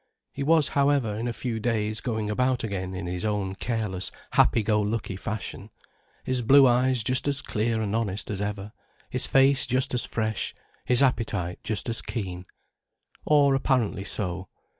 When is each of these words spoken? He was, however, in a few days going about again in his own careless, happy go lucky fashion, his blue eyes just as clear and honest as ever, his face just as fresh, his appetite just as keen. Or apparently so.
He 0.33 0.41
was, 0.41 0.69
however, 0.69 1.13
in 1.15 1.27
a 1.27 1.31
few 1.31 1.59
days 1.59 2.01
going 2.01 2.27
about 2.27 2.63
again 2.63 2.95
in 2.95 3.05
his 3.05 3.23
own 3.23 3.53
careless, 3.53 4.11
happy 4.31 4.63
go 4.63 4.81
lucky 4.81 5.15
fashion, 5.15 5.69
his 6.23 6.41
blue 6.41 6.65
eyes 6.65 7.03
just 7.03 7.27
as 7.27 7.43
clear 7.43 7.83
and 7.83 7.95
honest 7.95 8.31
as 8.31 8.41
ever, 8.41 8.71
his 9.11 9.27
face 9.27 9.67
just 9.67 9.93
as 9.93 10.03
fresh, 10.05 10.55
his 10.85 11.03
appetite 11.03 11.59
just 11.61 11.87
as 11.87 12.01
keen. 12.01 12.47
Or 13.25 13.53
apparently 13.53 14.03
so. 14.03 14.47